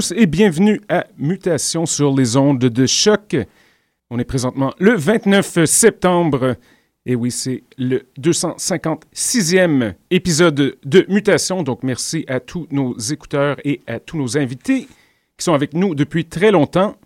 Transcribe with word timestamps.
Et 0.00 0.24
bienvenue 0.24 0.80
à 0.88 1.06
Mutation 1.18 1.84
sur 1.84 2.14
les 2.14 2.38
ondes 2.38 2.58
de 2.58 2.86
choc. 2.86 3.36
On 4.08 4.18
est 4.18 4.24
présentement 4.24 4.72
le 4.78 4.94
29 4.94 5.66
septembre. 5.66 6.56
Et 7.04 7.14
oui, 7.14 7.30
c'est 7.30 7.64
le 7.76 8.06
256e 8.18 9.92
épisode 10.10 10.78
de 10.82 11.06
Mutation. 11.08 11.62
Donc 11.62 11.82
merci 11.82 12.24
à 12.28 12.40
tous 12.40 12.66
nos 12.70 12.96
écouteurs 12.96 13.58
et 13.64 13.82
à 13.86 14.00
tous 14.00 14.16
nos 14.16 14.38
invités 14.38 14.88
qui 15.36 15.44
sont 15.44 15.52
avec 15.52 15.74
nous 15.74 15.94
depuis 15.94 16.24
très 16.24 16.50
longtemps. 16.50 16.96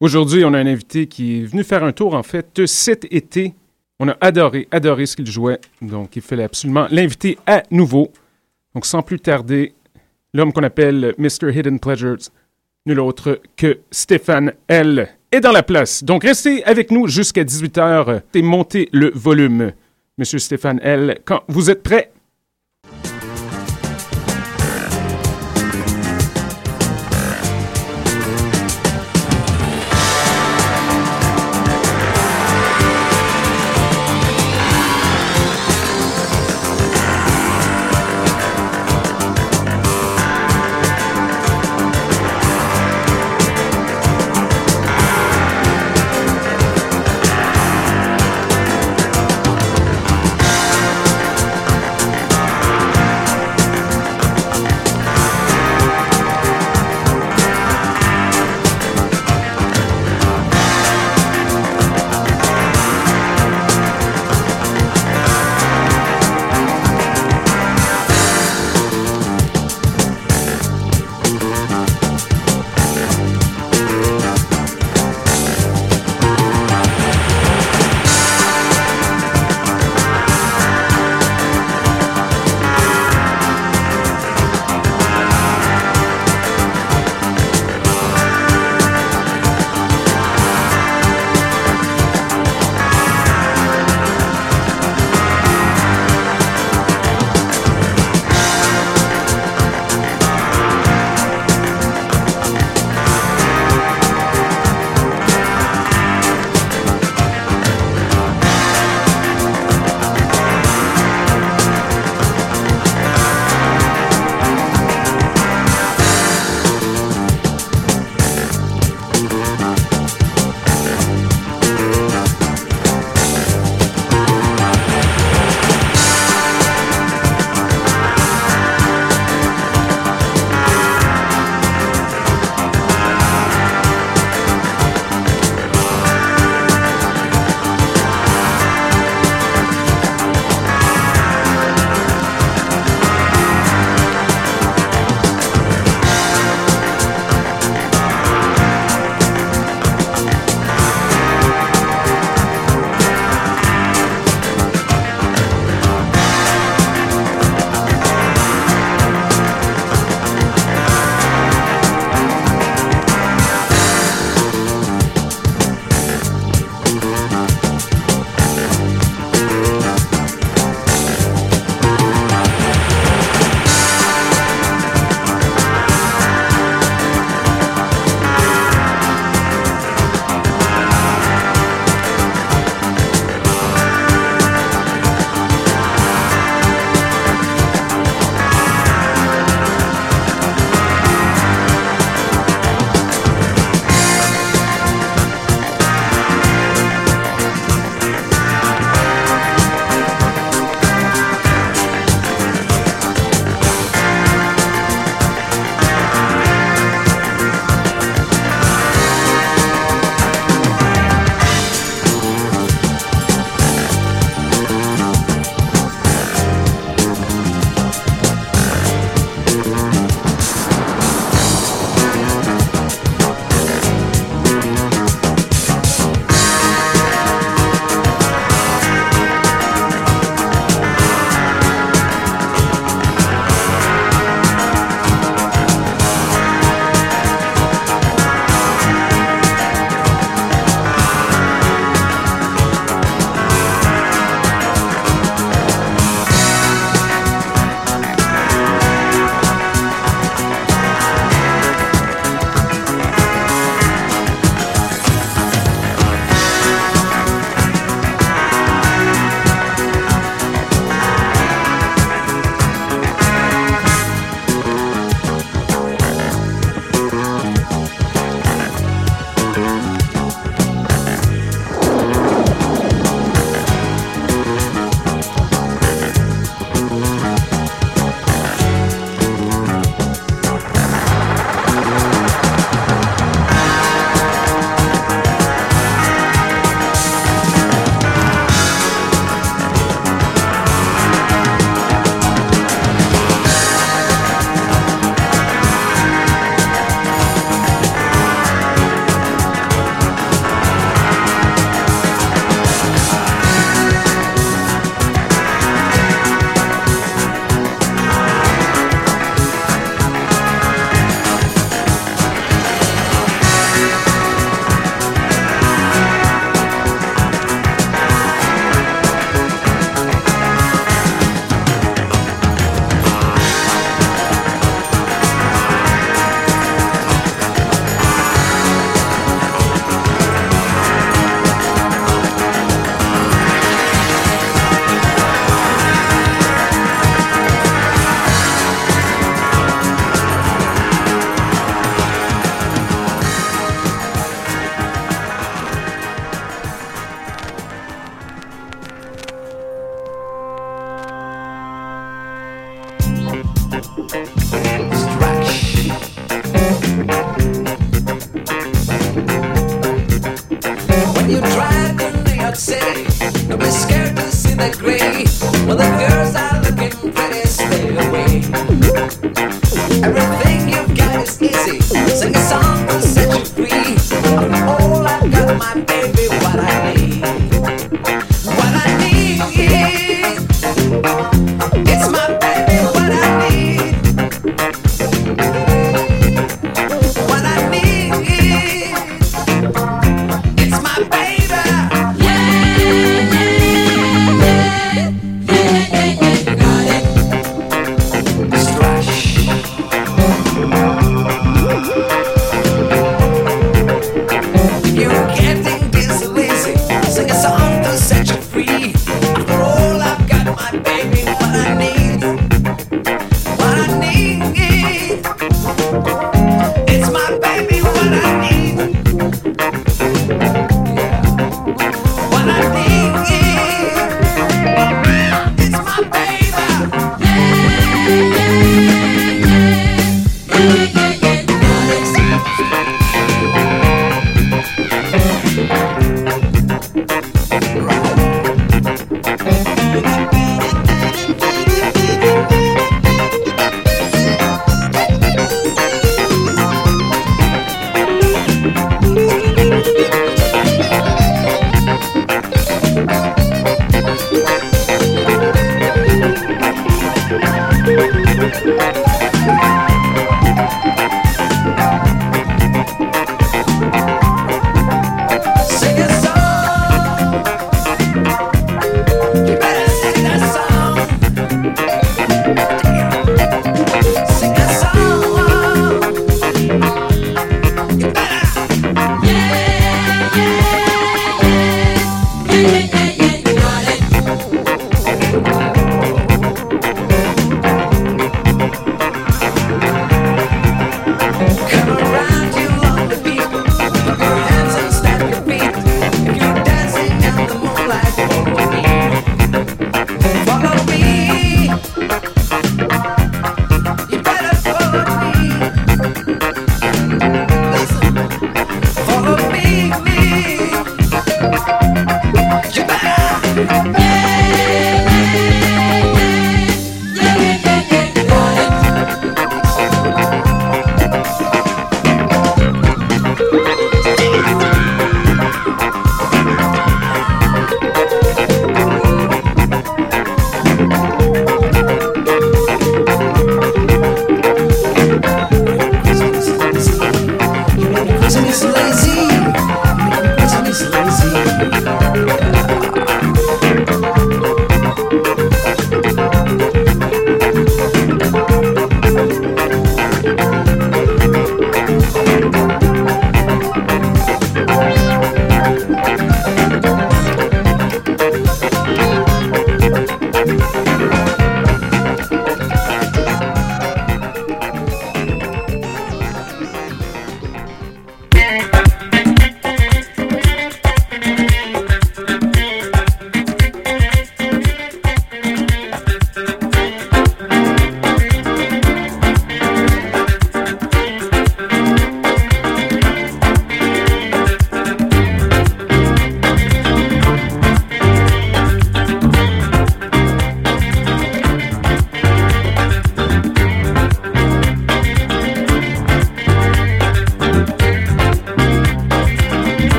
Aujourd'hui, 0.00 0.44
on 0.46 0.54
a 0.54 0.58
un 0.58 0.66
invité 0.66 1.08
qui 1.08 1.40
est 1.40 1.44
venu 1.44 1.62
faire 1.62 1.84
un 1.84 1.92
tour 1.92 2.14
en 2.14 2.22
fait 2.22 2.64
cet 2.64 3.12
été. 3.12 3.54
On 4.00 4.08
a 4.08 4.16
adoré, 4.22 4.66
adoré 4.70 5.04
ce 5.04 5.14
qu'il 5.14 5.26
jouait. 5.26 5.60
Donc 5.82 6.16
il 6.16 6.22
fallait 6.22 6.44
absolument 6.44 6.86
l'inviter 6.90 7.36
à 7.46 7.64
nouveau. 7.70 8.10
Donc 8.74 8.86
sans 8.86 9.02
plus 9.02 9.20
tarder, 9.20 9.74
l'homme 10.34 10.52
qu'on 10.52 10.62
appelle 10.62 11.14
Mr. 11.18 11.50
Hidden 11.54 11.78
Pleasures, 11.80 12.30
nul 12.86 13.00
autre 13.00 13.40
que 13.56 13.78
Stéphane 13.90 14.52
L. 14.68 15.08
est 15.32 15.40
dans 15.40 15.52
la 15.52 15.62
place. 15.62 16.04
Donc 16.04 16.24
restez 16.24 16.64
avec 16.64 16.90
nous 16.90 17.06
jusqu'à 17.06 17.44
18h 17.44 18.22
et 18.34 18.42
montez 18.42 18.88
le 18.92 19.10
volume. 19.14 19.72
Monsieur 20.16 20.38
Stéphane 20.38 20.80
L, 20.82 21.20
quand 21.24 21.42
vous 21.48 21.70
êtes 21.70 21.82
prêt. 21.82 22.12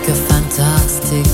Like 0.00 0.08
a 0.08 0.14
fantastic 0.14 1.26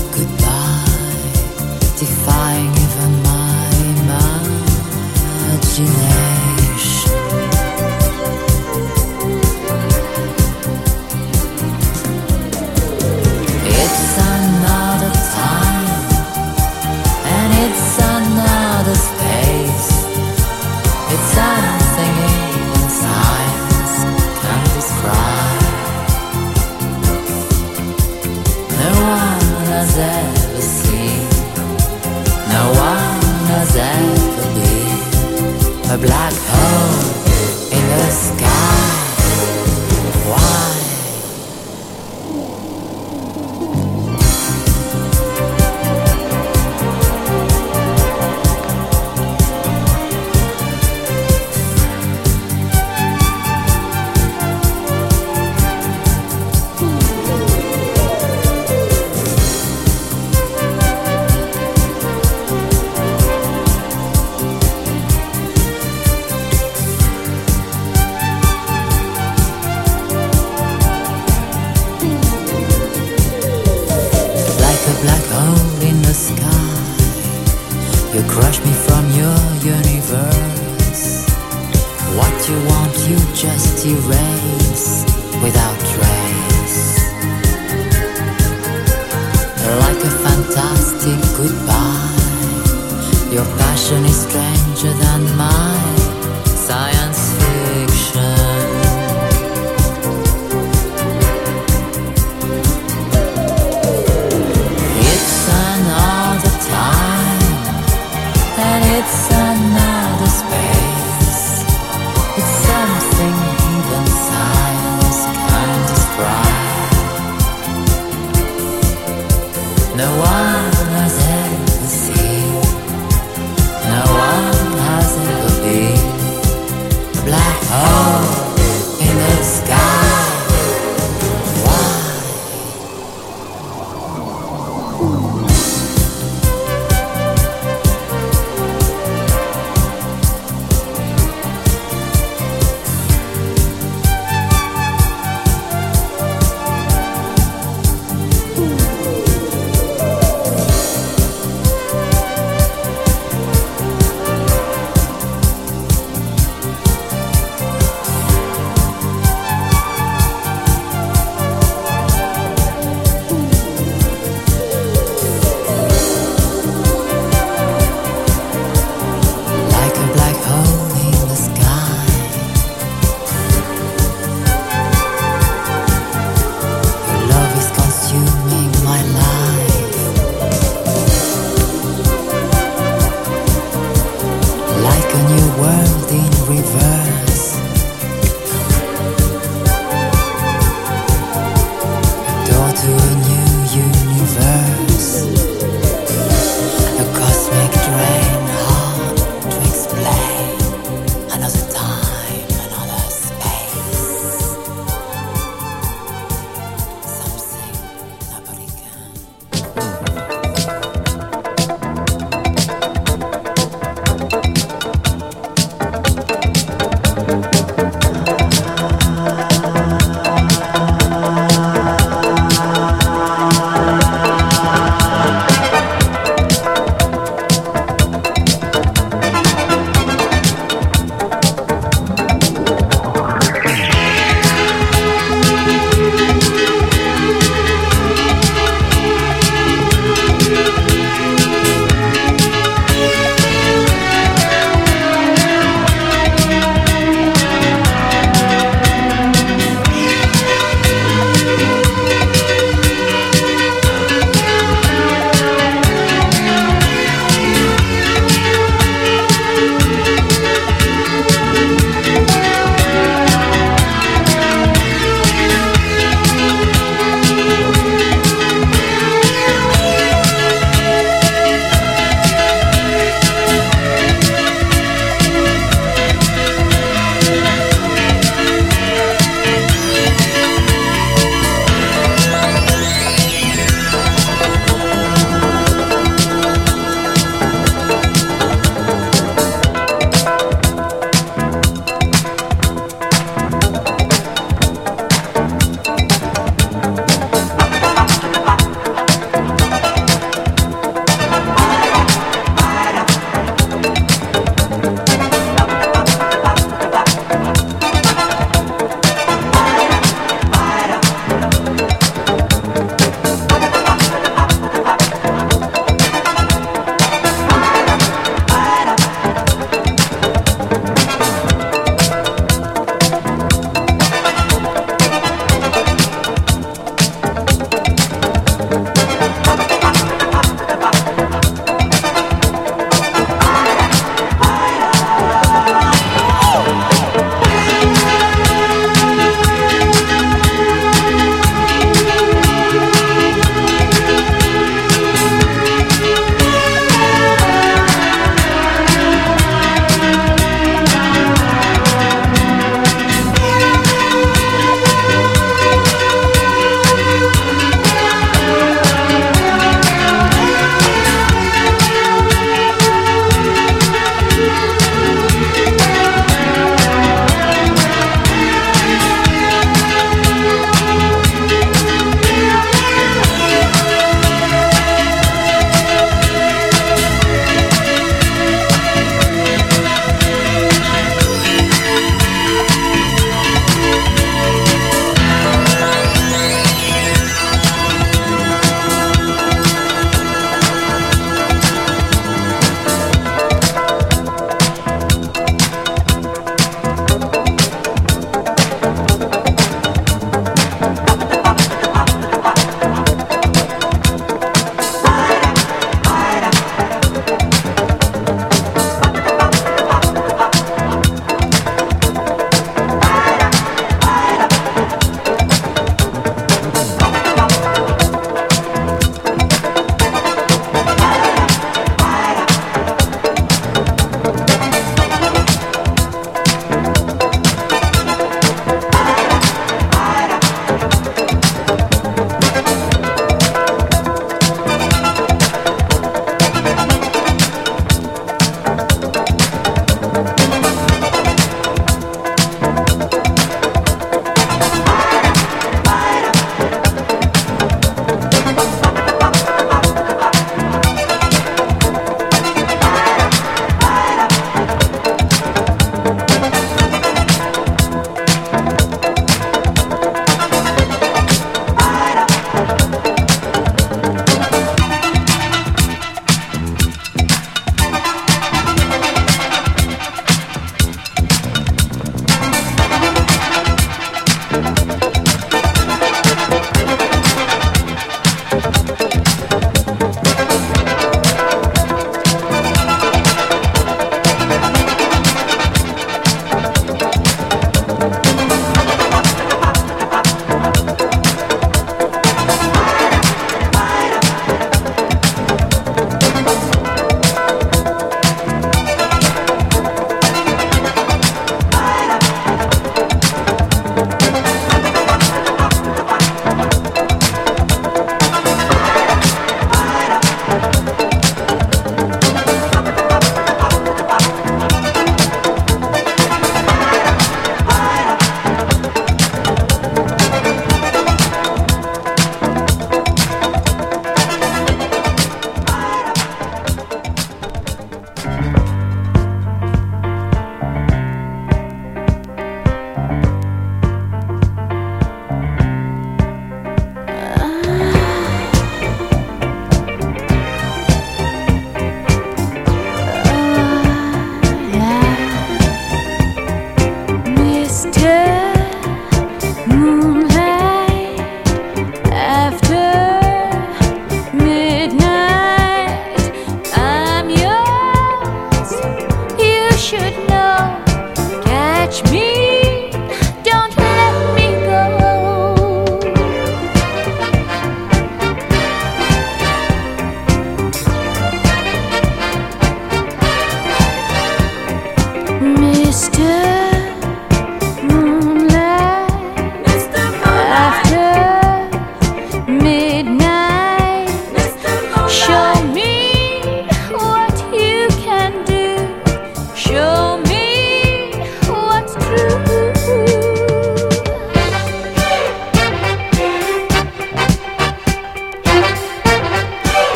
me 562.03 562.26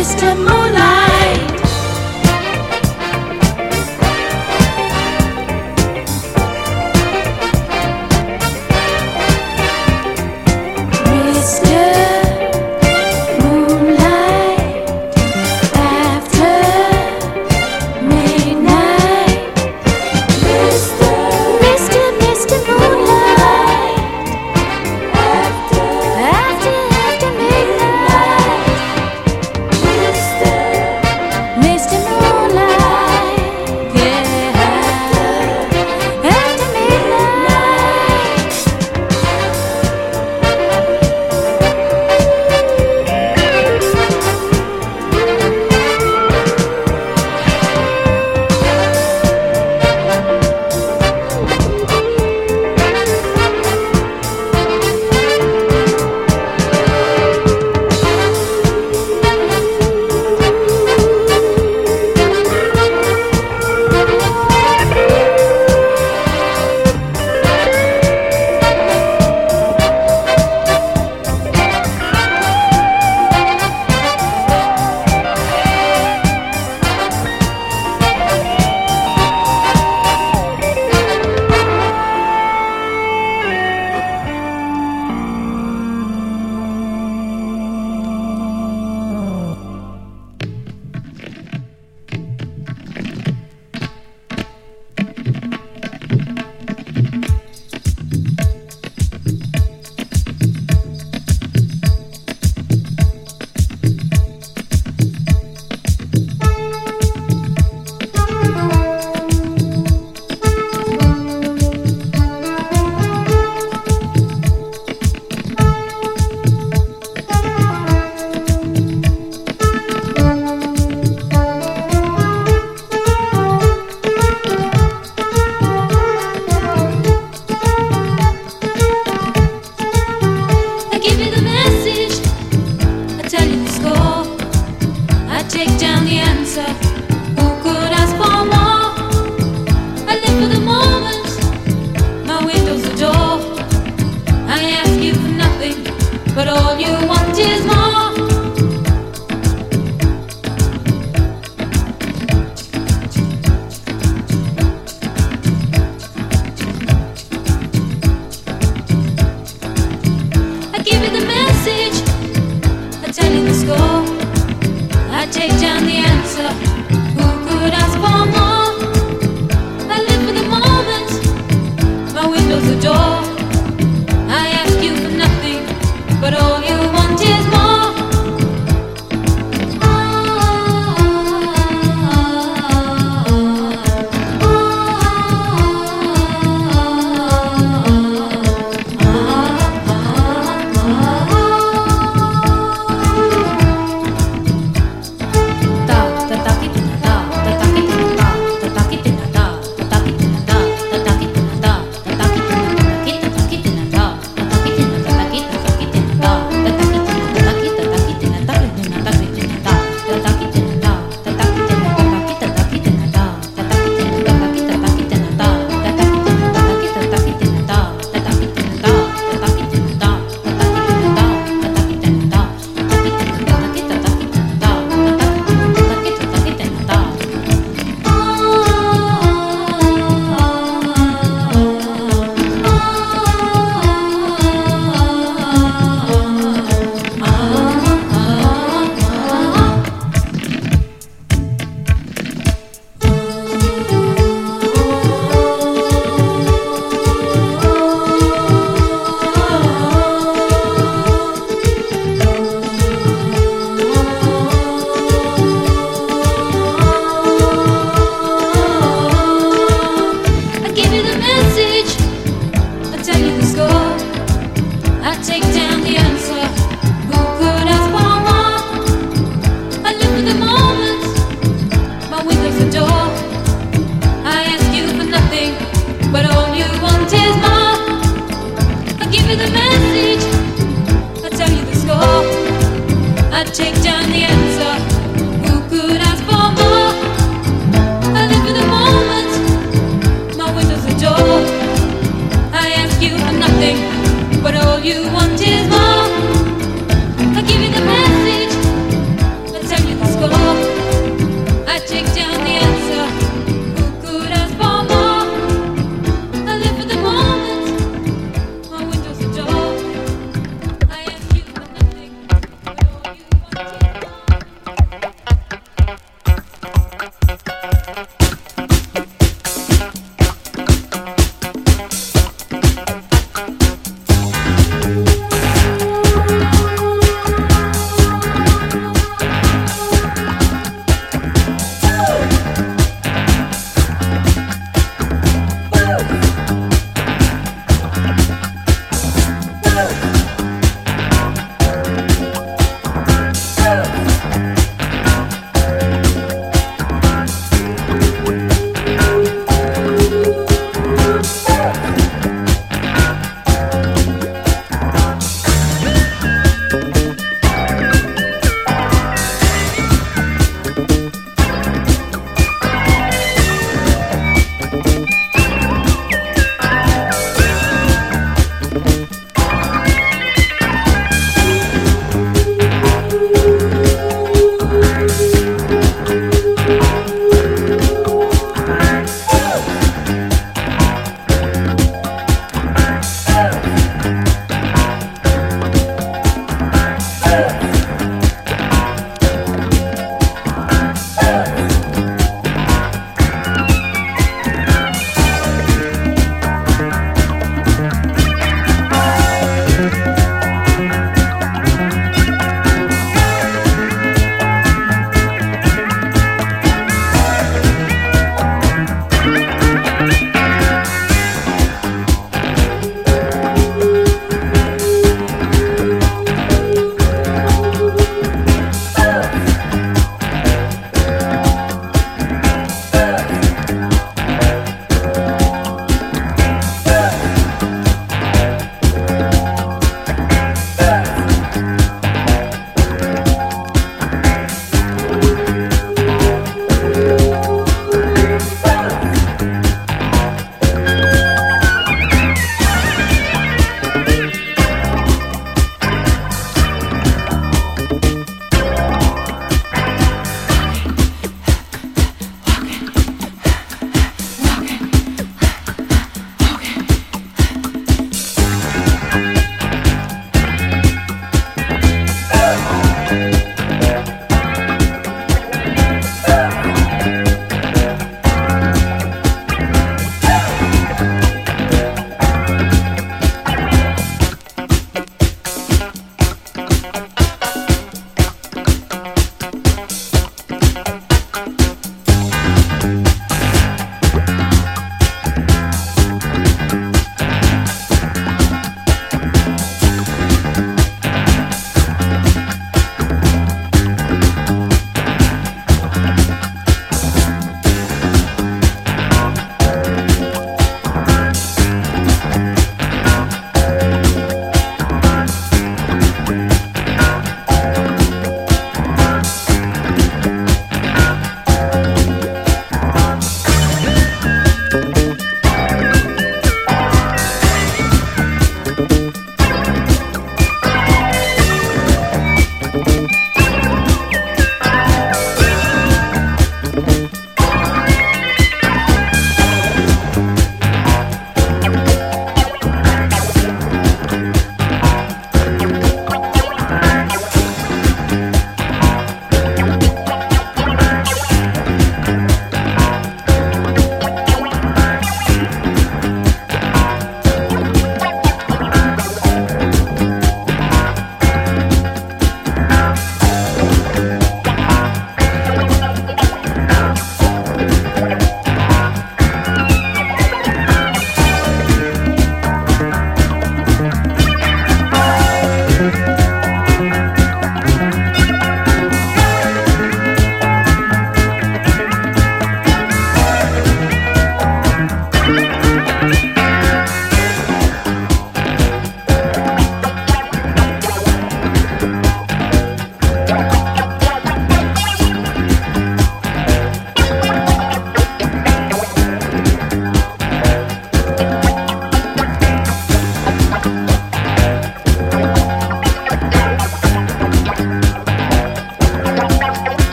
Mr. 0.00 0.34
Moonlight. 0.34 0.59